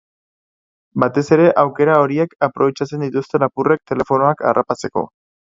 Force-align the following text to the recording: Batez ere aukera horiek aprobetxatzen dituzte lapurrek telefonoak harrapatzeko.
Batez 1.03 1.23
ere 1.35 1.45
aukera 1.63 1.99
horiek 2.05 2.33
aprobetxatzen 2.49 3.07
dituzte 3.09 3.43
lapurrek 3.45 3.85
telefonoak 3.93 4.47
harrapatzeko. 4.53 5.07